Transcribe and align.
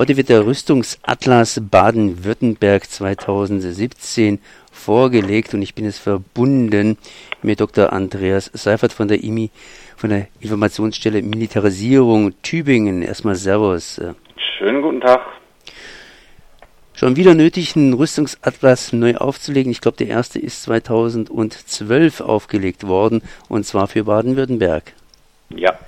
Heute 0.00 0.16
wird 0.16 0.30
der 0.30 0.46
Rüstungsatlas 0.46 1.60
Baden-Württemberg 1.70 2.88
2017 2.88 4.38
vorgelegt 4.72 5.52
und 5.52 5.60
ich 5.60 5.74
bin 5.74 5.84
jetzt 5.84 5.98
verbunden 5.98 6.96
mit 7.42 7.60
Dr. 7.60 7.92
Andreas 7.92 8.50
Seifert 8.54 8.94
von 8.94 9.08
der 9.08 9.22
IMI, 9.22 9.50
von 9.98 10.08
der 10.08 10.28
Informationsstelle 10.40 11.20
Militarisierung 11.20 12.32
Tübingen. 12.40 13.02
Erstmal 13.02 13.34
Servus. 13.34 14.00
Schönen 14.56 14.80
guten 14.80 15.02
Tag. 15.02 15.20
Schon 16.94 17.16
wieder 17.16 17.34
nötig, 17.34 17.76
einen 17.76 17.92
Rüstungsatlas 17.92 18.94
neu 18.94 19.16
aufzulegen. 19.16 19.70
Ich 19.70 19.82
glaube, 19.82 19.98
der 19.98 20.08
erste 20.08 20.38
ist 20.38 20.62
2012 20.62 22.22
aufgelegt 22.22 22.86
worden 22.86 23.20
und 23.50 23.66
zwar 23.66 23.86
für 23.86 24.04
Baden-Württemberg. 24.04 24.94
Ja, 25.50 25.78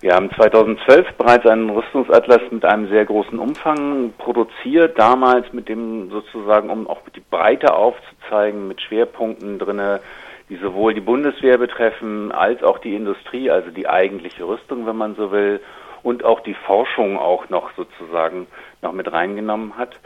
wir 0.00 0.14
haben 0.14 0.30
2012 0.30 1.14
bereits 1.18 1.44
einen 1.46 1.70
Rüstungsatlas 1.70 2.40
mit 2.52 2.64
einem 2.64 2.88
sehr 2.88 3.04
großen 3.04 3.38
Umfang 3.38 4.12
produziert, 4.16 4.96
damals 4.96 5.52
mit 5.52 5.68
dem 5.68 6.08
sozusagen, 6.10 6.70
um 6.70 6.86
auch 6.86 7.00
die 7.16 7.22
Breite 7.28 7.74
aufzuzeigen, 7.74 8.68
mit 8.68 8.80
Schwerpunkten 8.80 9.58
drinne, 9.58 10.00
die 10.48 10.56
sowohl 10.56 10.94
die 10.94 11.00
Bundeswehr 11.00 11.58
betreffen, 11.58 12.30
als 12.30 12.62
auch 12.62 12.78
die 12.78 12.94
Industrie, 12.94 13.50
also 13.50 13.70
die 13.70 13.88
eigentliche 13.88 14.46
Rüstung, 14.46 14.86
wenn 14.86 14.96
man 14.96 15.16
so 15.16 15.32
will, 15.32 15.60
und 16.04 16.24
auch 16.24 16.40
die 16.40 16.54
Forschung 16.54 17.18
auch 17.18 17.48
noch 17.48 17.70
sozusagen 17.76 18.46
noch 18.82 18.92
mit 18.92 19.10
reingenommen 19.10 19.76
hat. 19.76 19.98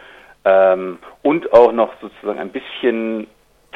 Ähm, 0.44 0.98
und 1.22 1.52
auch 1.52 1.70
noch 1.70 1.92
sozusagen 2.00 2.38
ein 2.38 2.50
bisschen 2.50 3.26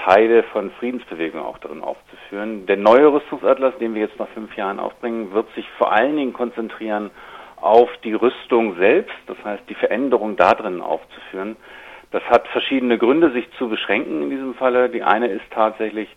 Teile 0.07 0.45
von 0.45 0.71
Friedensbewegung 0.79 1.41
auch 1.41 1.59
darin 1.59 1.83
aufzuführen. 1.83 2.67
Der 2.67 2.77
neue 2.77 3.13
Rüstungsatlas, 3.13 3.77
den 3.79 3.95
wir 3.95 4.03
jetzt 4.03 4.19
nach 4.21 4.29
fünf 4.29 4.57
Jahren 4.57 4.79
aufbringen, 4.79 5.33
wird 5.33 5.53
sich 5.55 5.69
vor 5.79 5.93
allen 5.93 6.17
Dingen 6.17 6.33
konzentrieren 6.33 7.11
auf 7.57 7.89
die 8.05 8.15
Rüstung 8.15 8.77
selbst, 8.77 9.17
das 9.27 9.37
heißt 9.45 9.65
die 9.69 9.75
Veränderung 9.75 10.37
da 10.37 10.53
drin 10.53 10.81
aufzuführen. 10.81 11.57
Das 12.13 12.23
hat 12.31 12.47
verschiedene 12.49 12.99
Gründe, 12.99 13.33
sich 13.33 13.51
zu 13.59 13.69
beschränken 13.69 14.23
in 14.23 14.31
diesem 14.31 14.55
Falle. 14.55 14.91
Die 14.91 15.03
eine 15.03 15.27
ist 15.27 15.45
tatsächlich, 15.51 16.09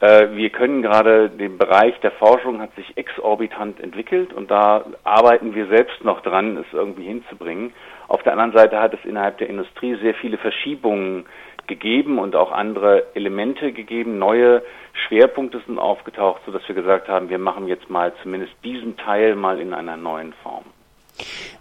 äh, 0.00 0.28
wir 0.30 0.48
können 0.48 0.80
gerade 0.80 1.28
den 1.28 1.58
Bereich 1.58 2.00
der 2.00 2.12
Forschung 2.12 2.62
hat 2.62 2.74
sich 2.76 2.96
exorbitant 2.96 3.78
entwickelt 3.78 4.32
und 4.32 4.50
da 4.50 4.86
arbeiten 5.04 5.54
wir 5.54 5.66
selbst 5.66 6.02
noch 6.02 6.22
dran, 6.22 6.56
es 6.56 6.72
irgendwie 6.72 7.04
hinzubringen. 7.04 7.74
Auf 8.08 8.22
der 8.22 8.32
anderen 8.32 8.56
Seite 8.56 8.80
hat 8.80 8.94
es 8.94 9.04
innerhalb 9.04 9.36
der 9.36 9.50
Industrie 9.50 9.96
sehr 9.96 10.14
viele 10.14 10.38
Verschiebungen 10.38 11.26
gegeben 11.66 12.18
und 12.18 12.36
auch 12.36 12.52
andere 12.52 13.14
Elemente 13.14 13.72
gegeben. 13.72 14.18
Neue 14.18 14.62
Schwerpunkte 14.92 15.60
sind 15.66 15.78
aufgetaucht, 15.78 16.42
sodass 16.46 16.66
wir 16.68 16.74
gesagt 16.74 17.08
haben, 17.08 17.28
wir 17.28 17.38
machen 17.38 17.68
jetzt 17.68 17.90
mal 17.90 18.12
zumindest 18.22 18.52
diesen 18.64 18.96
Teil 18.96 19.36
mal 19.36 19.60
in 19.60 19.74
einer 19.74 19.96
neuen 19.96 20.32
Form. 20.42 20.64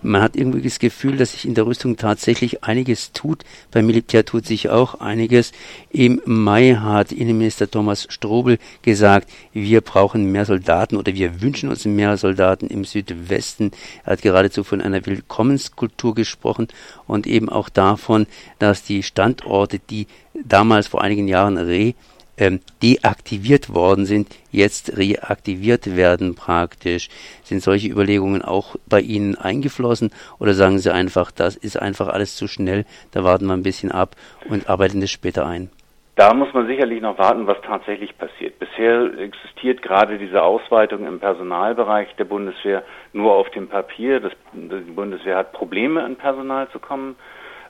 Man 0.03 0.21
hat 0.21 0.35
irgendwie 0.35 0.61
das 0.61 0.79
Gefühl, 0.79 1.17
dass 1.17 1.31
sich 1.31 1.45
in 1.45 1.55
der 1.55 1.65
Rüstung 1.65 1.95
tatsächlich 1.95 2.63
einiges 2.63 3.13
tut. 3.13 3.43
Beim 3.71 3.85
Militär 3.85 4.25
tut 4.25 4.45
sich 4.45 4.69
auch 4.69 4.95
einiges. 4.99 5.53
Im 5.89 6.21
Mai 6.25 6.75
hat 6.75 7.11
Innenminister 7.11 7.71
Thomas 7.71 8.07
Strobel 8.09 8.59
gesagt, 8.81 9.29
wir 9.53 9.81
brauchen 9.81 10.31
mehr 10.31 10.45
Soldaten 10.45 10.97
oder 10.97 11.13
wir 11.13 11.41
wünschen 11.41 11.69
uns 11.69 11.85
mehr 11.85 12.17
Soldaten 12.17 12.67
im 12.67 12.83
Südwesten. 12.83 13.71
Er 14.03 14.13
hat 14.13 14.21
geradezu 14.21 14.63
von 14.63 14.81
einer 14.81 15.05
Willkommenskultur 15.05 16.13
gesprochen 16.15 16.67
und 17.07 17.25
eben 17.25 17.47
auch 17.49 17.69
davon, 17.69 18.27
dass 18.59 18.83
die 18.83 19.03
Standorte, 19.03 19.79
die 19.79 20.07
damals 20.33 20.87
vor 20.87 21.01
einigen 21.01 21.27
Jahren 21.27 21.57
re 21.57 21.93
ähm, 22.37 22.59
deaktiviert 22.81 23.73
worden 23.73 24.05
sind, 24.05 24.29
jetzt 24.51 24.97
reaktiviert 24.97 25.95
werden 25.95 26.35
praktisch. 26.35 27.09
Sind 27.43 27.61
solche 27.61 27.89
Überlegungen 27.89 28.41
auch 28.41 28.75
bei 28.87 29.01
Ihnen 29.01 29.35
eingeflossen 29.35 30.11
oder 30.39 30.53
sagen 30.53 30.79
Sie 30.79 30.93
einfach, 30.93 31.31
das 31.31 31.55
ist 31.55 31.79
einfach 31.79 32.07
alles 32.07 32.35
zu 32.35 32.47
schnell, 32.47 32.85
da 33.11 33.23
warten 33.23 33.45
wir 33.45 33.53
ein 33.53 33.63
bisschen 33.63 33.91
ab 33.91 34.15
und 34.49 34.69
arbeiten 34.69 35.01
das 35.01 35.11
später 35.11 35.45
ein? 35.45 35.69
Da 36.15 36.31
muss 36.35 36.53
man 36.53 36.67
sicherlich 36.67 37.01
noch 37.01 37.17
warten, 37.17 37.47
was 37.47 37.59
tatsächlich 37.61 38.15
passiert. 38.15 38.59
Bisher 38.59 39.17
existiert 39.17 39.81
gerade 39.81 40.19
diese 40.19 40.43
Ausweitung 40.43 41.07
im 41.07 41.19
Personalbereich 41.19 42.15
der 42.17 42.25
Bundeswehr 42.25 42.83
nur 43.13 43.33
auf 43.33 43.49
dem 43.49 43.67
Papier. 43.67 44.19
Das, 44.19 44.31
die 44.53 44.91
Bundeswehr 44.91 45.37
hat 45.37 45.53
Probleme, 45.53 46.03
an 46.03 46.15
Personal 46.15 46.69
zu 46.69 46.77
kommen. 46.77 47.15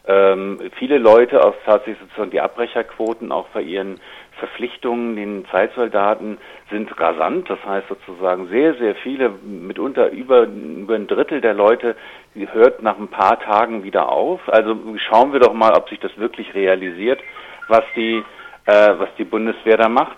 Ähm, 0.05 0.59
viele 0.77 0.97
Leute 0.97 1.43
aus 1.43 1.55
tatsächlich 1.65 1.99
sozusagen 1.99 2.31
die 2.31 2.41
Abbrecherquoten 2.41 3.31
auch 3.31 3.47
bei 3.49 3.61
ihren 3.61 4.01
Verpflichtungen 4.37 5.15
den 5.15 5.45
Zeitsoldaten 5.49 6.37
sind 6.69 6.99
rasant. 6.99 7.49
Das 7.49 7.59
heißt 7.65 7.87
sozusagen 7.87 8.49
sehr, 8.49 8.75
sehr 8.75 8.95
viele, 8.95 9.29
mitunter 9.29 10.09
über, 10.09 10.43
über 10.43 10.95
ein 10.95 11.07
Drittel 11.07 11.39
der 11.39 11.53
Leute 11.53 11.95
hört 12.35 12.81
nach 12.81 12.97
ein 12.97 13.07
paar 13.07 13.39
Tagen 13.39 13.83
wieder 13.83 14.09
auf. 14.09 14.41
Also 14.47 14.75
schauen 14.97 15.31
wir 15.31 15.39
doch 15.39 15.53
mal, 15.53 15.73
ob 15.73 15.87
sich 15.87 15.99
das 15.99 16.17
wirklich 16.17 16.53
realisiert, 16.53 17.21
was 17.69 17.83
die, 17.95 18.23
äh, 18.65 18.93
was 18.97 19.09
die 19.17 19.23
Bundeswehr 19.23 19.77
da 19.77 19.87
macht 19.87 20.17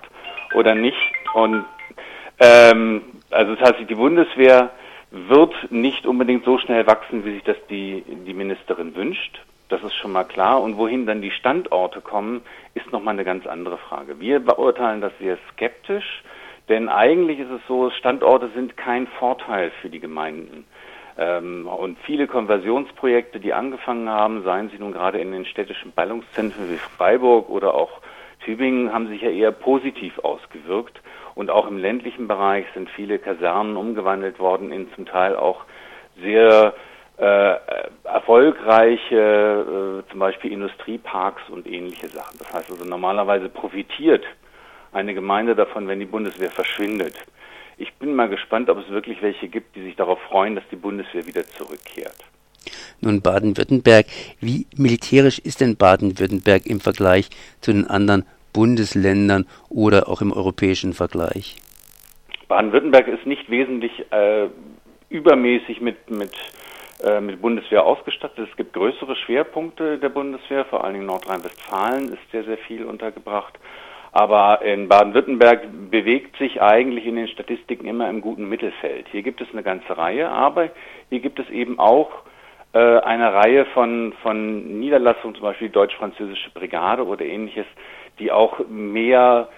oder 0.56 0.74
nicht. 0.74 0.98
Und 1.36 1.66
ähm, 2.40 3.04
also 3.30 3.56
heißt, 3.60 3.88
die 3.88 3.96
Bundeswehr 3.96 4.72
wird 5.12 5.54
nicht 5.70 6.08
unbedingt 6.08 6.44
so 6.44 6.58
schnell 6.58 6.88
wachsen, 6.88 7.24
wie 7.24 7.34
sich 7.34 7.44
das 7.44 7.58
die, 7.70 8.04
die 8.26 8.34
Ministerin 8.34 8.96
wünscht. 8.96 9.40
Das 9.70 9.82
ist 9.84 9.96
schon 9.96 10.12
mal 10.12 10.26
klar. 10.26 10.62
Und 10.62 10.78
wohin 10.78 11.06
dann 11.06 11.22
die 11.22 11.32
Standorte 11.32 12.02
kommen, 12.02 12.42
ist 12.74 12.92
nochmal 12.92 13.14
eine 13.14 13.24
ganz 13.24 13.48
andere 13.48 13.78
Frage. 13.78 14.20
Wir 14.20 14.40
beurteilen 14.40 15.02
das 15.02 15.14
sehr 15.20 15.38
skeptisch, 15.52 16.24
denn 16.70 16.90
eigentlich 16.90 17.40
ist 17.40 17.52
es 17.52 17.62
so, 17.68 17.90
Standorte 17.90 18.50
sind 18.56 18.78
kein 18.78 19.08
Vorteil 19.08 19.72
für 19.82 19.90
die 19.90 20.00
Gemeinden. 20.00 20.66
Ähm, 21.18 21.68
und 21.68 21.98
viele 22.00 22.28
Konversionsprojekte, 22.28 23.40
die 23.40 23.54
angefangen 23.54 24.10
haben, 24.10 24.44
seien 24.44 24.70
sie 24.70 24.78
nun 24.78 24.92
gerade 24.92 25.20
in 25.20 25.32
den 25.32 25.46
städtischen 25.46 25.94
Ballungszentren 25.94 26.70
wie 26.70 26.78
Freiburg 26.78 27.50
oder 27.50 27.74
auch 27.74 28.02
Tübingen, 28.44 28.94
haben 28.94 29.08
sich 29.08 29.22
ja 29.22 29.30
eher 29.30 29.52
positiv 29.52 30.20
ausgewirkt. 30.20 31.02
Und 31.34 31.50
auch 31.50 31.68
im 31.68 31.78
ländlichen 31.78 32.28
Bereich 32.28 32.66
sind 32.74 32.90
viele 32.90 33.20
Kasernen 33.20 33.78
umgewandelt 33.78 34.40
worden 34.40 34.72
in 34.72 34.92
zum 34.94 35.06
Teil 35.06 35.36
auch 35.36 35.66
sehr 36.22 36.74
äh, 37.18 37.56
erfolgreiche 38.04 40.04
äh, 40.06 40.12
zum 40.12 40.20
Beispiel 40.20 40.52
Industrieparks 40.52 41.50
und 41.50 41.68
ähnliche 41.68 42.08
Sachen. 42.08 42.38
Das 42.40 42.54
heißt 42.54 42.72
also 42.72 42.86
normalerweise 42.86 43.50
profitiert 43.50 44.24
eine 44.92 45.14
Gemeinde 45.14 45.56
davon, 45.56 45.88
wenn 45.88 46.00
die 46.00 46.06
Bundeswehr 46.06 46.50
verschwindet. 46.50 47.16
Ich 47.78 47.94
bin 47.96 48.16
mal 48.16 48.30
gespannt, 48.30 48.70
ob 48.70 48.78
es 48.78 48.90
wirklich 48.90 49.22
welche 49.22 49.50
gibt, 49.50 49.76
die 49.76 49.84
sich 49.84 49.96
darauf 49.96 50.20
freuen, 50.30 50.56
dass 50.56 50.64
die 50.72 50.78
Bundeswehr 50.78 51.28
wieder 51.28 51.44
zurückkehrt. 51.44 52.16
Nun 53.02 53.22
Baden-Württemberg, 53.22 54.06
wie 54.40 54.66
militärisch 54.76 55.40
ist 55.40 55.62
denn 55.62 55.76
Baden-Württemberg 55.76 56.66
im 56.66 56.80
Vergleich 56.80 57.30
zu 57.60 57.74
den 57.74 57.88
anderen 57.88 58.26
Bundesländern 58.54 59.46
oder 59.70 60.08
auch 60.08 60.22
im 60.22 60.32
europäischen 60.32 60.94
Vergleich? 60.94 61.58
Baden-Württemberg 62.48 63.10
ist 63.10 63.26
nicht 63.26 63.50
wesentlich 63.50 63.92
äh, 64.12 64.48
übermäßig 65.10 65.82
mit, 65.82 66.10
mit 66.10 66.32
mit 67.22 67.42
Bundeswehr 67.42 67.84
ausgestattet. 67.84 68.48
Es 68.50 68.56
gibt 68.56 68.74
größere 68.74 69.16
Schwerpunkte 69.18 69.98
der 69.98 70.10
Bundeswehr, 70.10 70.66
vor 70.66 70.84
allen 70.84 70.94
Dingen 70.94 71.06
Nordrhein-Westfalen 71.06 72.14
ist 72.14 72.32
sehr, 72.32 72.46
sehr 72.46 72.58
viel 72.58 72.86
untergebracht. 72.86 73.60
Aber 74.16 74.62
in 74.62 74.88
Baden-Württemberg 74.88 75.92
bewegt 75.92 76.38
sich 76.38 76.62
eigentlich 76.62 77.06
in 77.06 77.18
den 77.18 77.28
Statistiken 77.28 77.86
immer 77.86 78.10
im 78.10 78.22
guten 78.22 78.48
Mittelfeld. 78.48 79.08
Hier 79.12 79.24
gibt 79.24 79.42
es 79.42 79.48
eine 79.52 79.62
ganze 79.62 79.98
Reihe, 79.98 80.30
aber 80.30 80.70
hier 81.10 81.20
gibt 81.20 81.38
es 81.38 81.50
eben 81.50 81.80
auch 81.80 82.10
äh, 82.72 82.80
eine 82.80 83.34
Reihe 83.34 83.66
von, 83.74 84.14
von 84.22 84.80
Niederlassungen, 84.80 85.36
zum 85.36 85.44
Beispiel 85.44 85.68
die 85.68 85.74
deutsch-französische 85.74 86.50
Brigade 86.52 87.06
oder 87.06 87.26
ähnliches, 87.26 87.66
die 88.20 88.32
auch 88.32 88.60
mehr, 88.70 89.50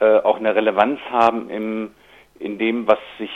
äh, 0.00 0.16
auch 0.20 0.38
eine 0.38 0.54
Relevanz 0.54 0.98
haben 1.10 1.50
im, 1.50 1.90
in 2.38 2.56
dem, 2.56 2.86
was 2.88 2.98
sich 3.18 3.30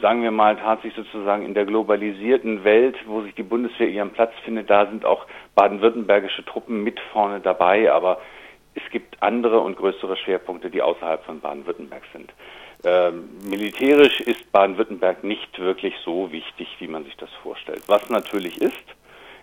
sagen 0.00 0.22
wir 0.22 0.30
mal, 0.30 0.56
tatsächlich 0.56 1.06
sozusagen 1.06 1.44
in 1.44 1.54
der 1.54 1.64
globalisierten 1.64 2.64
Welt, 2.64 2.96
wo 3.06 3.22
sich 3.22 3.34
die 3.34 3.42
Bundeswehr 3.42 3.88
ihren 3.88 4.10
Platz 4.10 4.32
findet, 4.44 4.70
da 4.70 4.86
sind 4.86 5.04
auch 5.04 5.26
baden-württembergische 5.54 6.44
Truppen 6.44 6.82
mit 6.82 6.98
vorne 7.12 7.40
dabei, 7.40 7.90
aber 7.90 8.18
es 8.74 8.82
gibt 8.90 9.22
andere 9.22 9.60
und 9.60 9.76
größere 9.76 10.16
Schwerpunkte, 10.16 10.70
die 10.70 10.82
außerhalb 10.82 11.24
von 11.24 11.40
Baden-Württemberg 11.40 12.02
sind. 12.12 12.32
Ähm, 12.84 13.30
militärisch 13.48 14.20
ist 14.20 14.52
Baden-Württemberg 14.52 15.24
nicht 15.24 15.58
wirklich 15.58 15.94
so 16.04 16.30
wichtig, 16.30 16.68
wie 16.78 16.88
man 16.88 17.04
sich 17.04 17.16
das 17.16 17.30
vorstellt. 17.42 17.82
Was 17.86 18.08
natürlich 18.10 18.60
ist, 18.60 18.84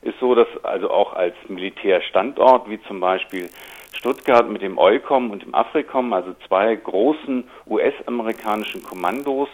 ist 0.04 0.20
so, 0.20 0.36
dass 0.36 0.48
also 0.64 0.92
auch 0.92 1.14
als 1.14 1.36
Militärstandort, 1.48 2.70
wie 2.70 2.82
zum 2.84 3.00
Beispiel 3.00 3.50
Stuttgart 3.98 4.50
mit 4.50 4.62
dem 4.62 4.78
EUCOM 4.78 5.32
und 5.32 5.44
dem 5.44 5.56
AFRICOM, 5.56 6.14
also 6.14 6.36
zwei 6.48 6.76
großen 6.76 7.46
US-amerikanischen 7.68 8.84
Kommandos, 8.84 9.50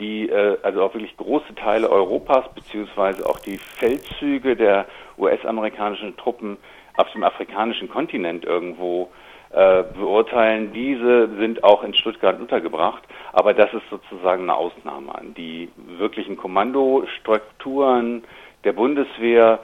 die 0.00 0.28
äh, 0.28 0.58
also 0.62 0.82
auch 0.82 0.94
wirklich 0.94 1.16
große 1.16 1.54
Teile 1.54 1.90
Europas 1.90 2.52
beziehungsweise 2.54 3.24
auch 3.26 3.38
die 3.38 3.58
Feldzüge 3.58 4.56
der 4.56 4.86
US-amerikanischen 5.18 6.16
Truppen 6.16 6.56
auf 6.96 7.10
dem 7.12 7.22
afrikanischen 7.22 7.88
Kontinent 7.88 8.44
irgendwo 8.44 9.10
äh, 9.50 9.82
beurteilen. 9.82 10.72
Diese 10.72 11.28
sind 11.36 11.64
auch 11.64 11.82
in 11.82 11.94
Stuttgart 11.94 12.40
untergebracht, 12.40 13.02
aber 13.32 13.54
das 13.54 13.72
ist 13.74 13.88
sozusagen 13.90 14.44
eine 14.44 14.54
Ausnahme. 14.54 15.12
Die 15.36 15.68
wirklichen 15.98 16.36
Kommandostrukturen, 16.36 18.24
der 18.64 18.72
Bundeswehr 18.72 19.60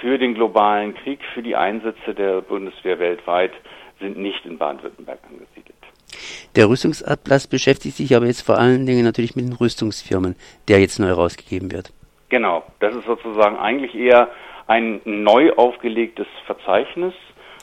für 0.00 0.18
den 0.18 0.34
globalen 0.34 0.94
Krieg, 0.94 1.20
für 1.34 1.42
die 1.42 1.56
Einsätze 1.56 2.14
der 2.14 2.40
Bundeswehr 2.40 2.98
weltweit 2.98 3.52
sind 4.00 4.18
nicht 4.18 4.44
in 4.44 4.58
Baden-Württemberg 4.58 5.20
angesiedelt. 5.28 5.76
Der 6.56 6.70
Rüstungsatlas 6.70 7.48
beschäftigt 7.48 7.96
sich 7.96 8.16
aber 8.16 8.24
jetzt 8.24 8.40
vor 8.40 8.56
allen 8.56 8.86
Dingen 8.86 9.04
natürlich 9.04 9.36
mit 9.36 9.44
den 9.44 9.52
Rüstungsfirmen, 9.52 10.36
der 10.68 10.80
jetzt 10.80 10.98
neu 10.98 11.08
herausgegeben 11.08 11.70
wird. 11.70 11.92
Genau, 12.30 12.64
das 12.80 12.96
ist 12.96 13.04
sozusagen 13.04 13.58
eigentlich 13.58 13.94
eher 13.94 14.30
ein 14.66 15.02
neu 15.04 15.52
aufgelegtes 15.52 16.26
Verzeichnis, 16.46 17.12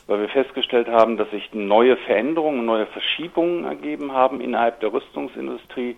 weil 0.05 0.21
wir 0.21 0.29
festgestellt 0.29 0.87
haben, 0.87 1.17
dass 1.17 1.29
sich 1.31 1.49
neue 1.53 1.97
Veränderungen, 1.97 2.65
neue 2.65 2.85
Verschiebungen 2.85 3.65
ergeben 3.65 4.11
haben 4.11 4.39
innerhalb 4.39 4.79
der 4.79 4.93
Rüstungsindustrie, 4.93 5.97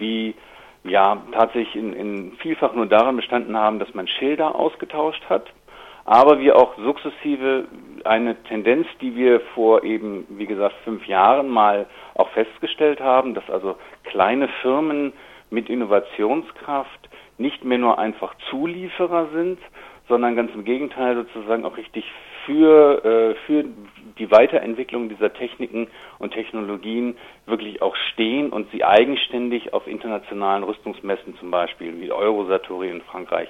die 0.00 0.34
ja 0.82 1.22
tatsächlich 1.32 1.76
in, 1.76 1.92
in 1.92 2.32
vielfach 2.38 2.72
nur 2.74 2.86
darin 2.86 3.16
bestanden 3.16 3.54
haben, 3.54 3.78
dass 3.78 3.92
man 3.92 4.08
Schilder 4.08 4.54
ausgetauscht 4.54 5.22
hat 5.28 5.52
aber 6.04 6.40
wir 6.40 6.56
auch 6.56 6.76
sukzessive 6.78 7.66
eine 8.04 8.42
Tendenz, 8.44 8.86
die 9.00 9.14
wir 9.14 9.40
vor 9.54 9.84
eben, 9.84 10.26
wie 10.30 10.46
gesagt, 10.46 10.74
fünf 10.84 11.06
Jahren 11.06 11.48
mal 11.48 11.86
auch 12.14 12.28
festgestellt 12.30 13.00
haben, 13.00 13.34
dass 13.34 13.48
also 13.50 13.76
kleine 14.04 14.48
Firmen 14.62 15.12
mit 15.50 15.68
Innovationskraft 15.68 17.08
nicht 17.38 17.64
mehr 17.64 17.78
nur 17.78 17.98
einfach 17.98 18.34
Zulieferer 18.50 19.28
sind, 19.32 19.58
sondern 20.08 20.36
ganz 20.36 20.52
im 20.54 20.64
Gegenteil 20.64 21.14
sozusagen 21.14 21.64
auch 21.64 21.76
richtig 21.76 22.04
für, 22.44 23.04
äh, 23.04 23.34
für 23.46 23.64
die 24.18 24.30
Weiterentwicklung 24.30 25.08
dieser 25.08 25.32
Techniken 25.32 25.88
und 26.18 26.32
Technologien 26.32 27.16
wirklich 27.46 27.80
auch 27.80 27.96
stehen 28.12 28.50
und 28.50 28.70
sie 28.72 28.84
eigenständig 28.84 29.72
auf 29.72 29.86
internationalen 29.86 30.64
Rüstungsmessen 30.64 31.36
zum 31.38 31.50
Beispiel 31.50 32.00
wie 32.00 32.10
Eurosatori 32.10 32.90
in 32.90 33.00
Frankreich 33.02 33.48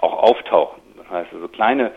auch 0.00 0.14
auftauchen. 0.14 0.82
Das 1.10 1.24
heißt 1.24 1.34
also 1.34 1.48
kleine 1.48 1.92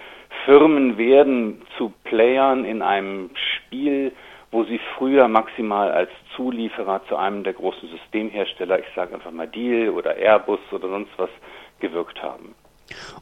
Firmen 0.45 0.97
werden 0.97 1.61
zu 1.77 1.93
Playern 2.03 2.65
in 2.65 2.81
einem 2.81 3.29
Spiel, 3.35 4.11
wo 4.51 4.63
sie 4.63 4.79
früher 4.97 5.27
maximal 5.27 5.91
als 5.91 6.09
Zulieferer 6.35 7.01
zu 7.07 7.15
einem 7.15 7.43
der 7.43 7.53
großen 7.53 7.89
Systemhersteller, 7.89 8.79
ich 8.79 8.85
sage 8.95 9.13
einfach 9.13 9.31
mal 9.31 9.47
Deal 9.47 9.89
oder 9.89 10.15
Airbus 10.15 10.59
oder 10.71 10.89
sonst 10.89 11.11
was, 11.17 11.29
gewirkt 11.79 12.21
haben. 12.23 12.55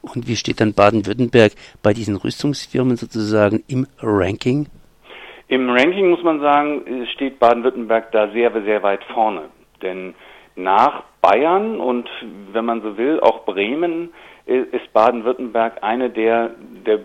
Und 0.02 0.28
wie 0.28 0.36
steht 0.36 0.62
dann 0.62 0.74
Baden-Württemberg 0.74 1.54
bei 1.84 1.94
diesen 1.94 2.16
Rüstungsfirmen 2.16 2.96
sozusagen 2.96 3.64
im 3.68 3.88
Ranking? 4.02 4.68
Im 5.48 5.70
Ranking 5.70 6.10
muss 6.10 6.24
man 6.24 6.40
sagen, 6.40 7.06
steht 7.14 7.40
Baden-Württemberg 7.40 8.12
da 8.12 8.30
sehr, 8.32 8.52
sehr 8.64 8.84
weit 8.84 9.04
vorne. 9.14 9.50
Denn 9.82 10.14
nach 10.56 11.04
Bayern 11.22 11.80
und 11.80 12.10
wenn 12.52 12.66
man 12.66 12.82
so 12.82 12.98
will, 12.98 13.20
auch 13.20 13.46
Bremen 13.46 14.14
ist 14.46 14.92
Baden-Württemberg 14.94 15.84
eine 15.84 16.10
der, 16.10 16.52
der, 16.86 17.00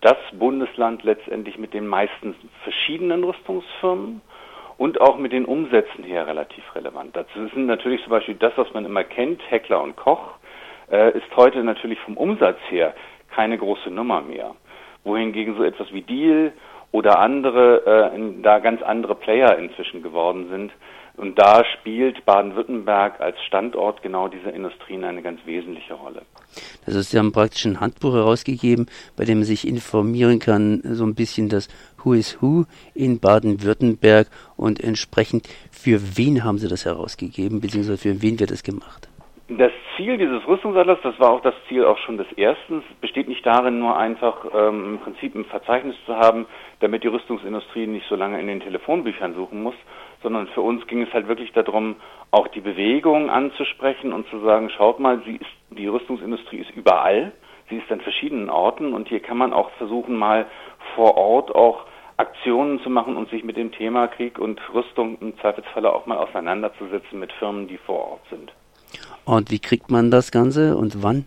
das 0.00 0.16
Bundesland 0.32 1.02
letztendlich 1.02 1.58
mit 1.58 1.72
den 1.72 1.86
meisten 1.86 2.34
verschiedenen 2.62 3.24
Rüstungsfirmen 3.24 4.20
und 4.76 5.00
auch 5.00 5.16
mit 5.16 5.32
den 5.32 5.44
Umsätzen 5.44 6.04
her 6.04 6.26
relativ 6.26 6.62
relevant. 6.74 7.16
Das 7.16 7.26
sind 7.34 7.66
natürlich 7.66 8.02
zum 8.02 8.10
Beispiel 8.10 8.34
das, 8.34 8.52
was 8.56 8.72
man 8.74 8.84
immer 8.84 9.04
kennt, 9.04 9.40
Heckler 9.50 9.82
und 9.82 9.96
Koch, 9.96 10.34
äh, 10.90 11.16
ist 11.16 11.36
heute 11.36 11.62
natürlich 11.64 11.98
vom 12.00 12.16
Umsatz 12.16 12.58
her 12.68 12.94
keine 13.30 13.56
große 13.56 13.90
Nummer 13.90 14.20
mehr. 14.20 14.54
Wohingegen 15.04 15.56
so 15.56 15.64
etwas 15.64 15.92
wie 15.92 16.02
Deal 16.02 16.52
oder 16.92 17.18
andere, 17.18 18.12
äh, 18.14 18.42
da 18.42 18.58
ganz 18.58 18.82
andere 18.82 19.14
Player 19.14 19.58
inzwischen 19.58 20.02
geworden 20.02 20.48
sind, 20.50 20.72
und 21.16 21.38
da 21.38 21.64
spielt 21.64 22.24
Baden-Württemberg 22.24 23.20
als 23.20 23.36
Standort 23.46 24.02
genau 24.02 24.28
dieser 24.28 24.52
Industrien 24.52 25.04
eine 25.04 25.22
ganz 25.22 25.40
wesentliche 25.46 25.94
Rolle. 25.94 26.22
Heißt, 26.86 27.10
Sie 27.10 27.18
haben 27.18 27.32
praktisch 27.32 27.64
ein 27.66 27.80
Handbuch 27.80 28.14
herausgegeben, 28.14 28.86
bei 29.16 29.24
dem 29.24 29.38
man 29.38 29.44
sich 29.44 29.66
informieren 29.66 30.38
kann, 30.38 30.80
so 30.84 31.04
ein 31.04 31.14
bisschen 31.14 31.48
das 31.48 31.68
Who 32.02 32.14
is 32.14 32.40
Who 32.40 32.64
in 32.94 33.20
Baden-Württemberg 33.20 34.28
und 34.56 34.82
entsprechend 34.82 35.48
für 35.70 36.16
wen 36.16 36.44
haben 36.44 36.58
Sie 36.58 36.68
das 36.68 36.84
herausgegeben, 36.84 37.60
beziehungsweise 37.60 37.98
für 37.98 38.22
wen 38.22 38.38
wird 38.40 38.50
das 38.50 38.62
gemacht? 38.62 39.08
Das 39.48 39.72
Ziel 39.94 40.16
dieses 40.16 40.48
Rüstungsatlas, 40.48 41.00
das 41.02 41.20
war 41.20 41.30
auch 41.30 41.42
das 41.42 41.54
Ziel 41.68 41.84
auch 41.84 41.98
schon 41.98 42.16
des 42.16 42.32
ersten, 42.32 42.82
besteht 43.02 43.28
nicht 43.28 43.44
darin, 43.44 43.78
nur 43.78 43.94
einfach 43.94 44.42
ähm, 44.54 44.94
im 44.94 44.98
Prinzip 45.00 45.34
ein 45.34 45.44
Verzeichnis 45.44 45.96
zu 46.06 46.16
haben, 46.16 46.46
damit 46.80 47.04
die 47.04 47.08
Rüstungsindustrie 47.08 47.86
nicht 47.86 48.08
so 48.08 48.16
lange 48.16 48.40
in 48.40 48.46
den 48.46 48.60
Telefonbüchern 48.60 49.34
suchen 49.34 49.62
muss, 49.62 49.74
sondern 50.22 50.46
für 50.48 50.62
uns 50.62 50.86
ging 50.86 51.02
es 51.02 51.12
halt 51.12 51.28
wirklich 51.28 51.52
darum, 51.52 51.96
auch 52.30 52.48
die 52.48 52.62
Bewegung 52.62 53.28
anzusprechen 53.28 54.14
und 54.14 54.26
zu 54.30 54.40
sagen, 54.40 54.70
schaut 54.70 54.98
mal, 54.98 55.20
sie 55.26 55.36
ist, 55.36 55.78
die 55.78 55.88
Rüstungsindustrie 55.88 56.60
ist 56.60 56.70
überall, 56.70 57.32
sie 57.68 57.76
ist 57.76 57.92
an 57.92 58.00
verschiedenen 58.00 58.48
Orten 58.48 58.94
und 58.94 59.08
hier 59.08 59.20
kann 59.20 59.36
man 59.36 59.52
auch 59.52 59.70
versuchen, 59.72 60.16
mal 60.16 60.46
vor 60.94 61.18
Ort 61.18 61.54
auch 61.54 61.84
Aktionen 62.16 62.80
zu 62.80 62.88
machen 62.88 63.18
und 63.18 63.28
sich 63.28 63.44
mit 63.44 63.58
dem 63.58 63.72
Thema 63.72 64.08
Krieg 64.08 64.38
und 64.38 64.58
Rüstung 64.72 65.18
im 65.20 65.36
Zweifelsfalle 65.40 65.92
auch 65.92 66.06
mal 66.06 66.16
auseinanderzusetzen 66.16 67.18
mit 67.18 67.30
Firmen, 67.34 67.68
die 67.68 67.76
vor 67.76 68.12
Ort 68.12 68.22
sind. 68.30 68.50
Und 69.24 69.50
wie 69.50 69.58
kriegt 69.58 69.90
man 69.90 70.10
das 70.10 70.30
Ganze 70.30 70.76
und 70.76 71.02
wann? 71.02 71.26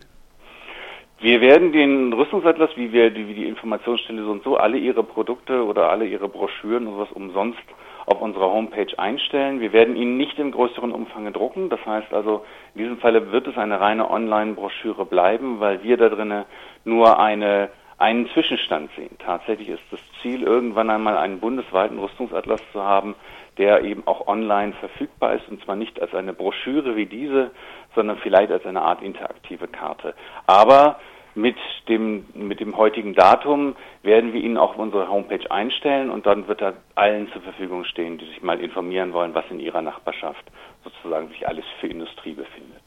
Wir 1.20 1.40
werden 1.40 1.72
den 1.72 2.12
Rüstungsatlas, 2.12 2.70
wie 2.76 2.92
wir 2.92 3.12
wie 3.12 3.34
die 3.34 3.48
Informationsstelle 3.48 4.22
so 4.22 4.30
und 4.30 4.44
so, 4.44 4.56
alle 4.56 4.78
ihre 4.78 5.02
Produkte 5.02 5.64
oder 5.64 5.90
alle 5.90 6.06
ihre 6.06 6.28
Broschüren 6.28 6.86
und 6.86 6.98
was 6.98 7.10
umsonst 7.10 7.58
auf 8.06 8.22
unserer 8.22 8.50
Homepage 8.50 8.98
einstellen. 8.98 9.60
Wir 9.60 9.72
werden 9.72 9.96
ihn 9.96 10.16
nicht 10.16 10.38
im 10.38 10.52
größeren 10.52 10.92
Umfang 10.92 11.30
drucken. 11.32 11.68
Das 11.68 11.84
heißt 11.84 12.14
also, 12.14 12.44
in 12.74 12.82
diesem 12.82 12.98
Falle 12.98 13.32
wird 13.32 13.48
es 13.48 13.58
eine 13.58 13.80
reine 13.80 14.10
Online-Broschüre 14.10 15.04
bleiben, 15.04 15.58
weil 15.58 15.82
wir 15.82 15.96
da 15.96 16.08
drinnen 16.08 16.44
nur 16.84 17.18
eine, 17.18 17.68
einen 17.98 18.28
Zwischenstand 18.30 18.90
sehen. 18.96 19.16
Tatsächlich 19.18 19.68
ist 19.68 19.82
das 19.90 20.00
Ziel, 20.22 20.42
irgendwann 20.42 20.88
einmal 20.88 21.18
einen 21.18 21.40
bundesweiten 21.40 21.98
Rüstungsatlas 21.98 22.62
zu 22.72 22.82
haben, 22.82 23.14
der 23.58 23.82
eben 23.82 24.06
auch 24.06 24.28
online 24.28 24.72
verfügbar 24.74 25.34
ist 25.34 25.48
und 25.48 25.62
zwar 25.64 25.74
nicht 25.76 26.00
als 26.00 26.14
eine 26.14 26.32
Broschüre 26.32 26.94
wie 26.96 27.06
diese, 27.06 27.50
sondern 27.94 28.18
vielleicht 28.18 28.52
als 28.52 28.64
eine 28.64 28.82
Art 28.82 29.02
interaktive 29.02 29.66
Karte. 29.66 30.14
Aber 30.46 31.00
mit 31.34 31.56
dem, 31.88 32.26
mit 32.34 32.60
dem 32.60 32.76
heutigen 32.76 33.14
Datum 33.14 33.76
werden 34.02 34.32
wir 34.32 34.40
ihn 34.40 34.56
auch 34.56 34.70
auf 34.70 34.78
unsere 34.78 35.08
Homepage 35.08 35.50
einstellen 35.50 36.10
und 36.10 36.26
dann 36.26 36.48
wird 36.48 36.60
er 36.60 36.74
allen 36.94 37.30
zur 37.32 37.42
Verfügung 37.42 37.84
stehen, 37.84 38.18
die 38.18 38.26
sich 38.26 38.42
mal 38.42 38.60
informieren 38.60 39.12
wollen, 39.12 39.34
was 39.34 39.44
in 39.50 39.60
ihrer 39.60 39.82
Nachbarschaft 39.82 40.44
sozusagen 40.84 41.28
sich 41.28 41.46
alles 41.46 41.64
für 41.80 41.88
Industrie 41.88 42.34
befindet. 42.34 42.82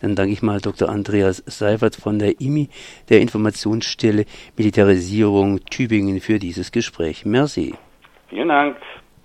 Dann 0.00 0.14
danke 0.14 0.32
ich 0.32 0.42
mal 0.42 0.60
Dr. 0.60 0.88
Andreas 0.88 1.42
Seifert 1.46 1.96
von 1.96 2.18
der 2.18 2.40
IMI, 2.40 2.68
der 3.08 3.20
Informationsstelle 3.20 4.24
Militarisierung 4.56 5.64
Tübingen 5.66 6.20
für 6.20 6.38
dieses 6.38 6.72
Gespräch. 6.72 7.24
Merci. 7.24 7.74
Vielen 8.28 8.48
Dank. 8.48 8.76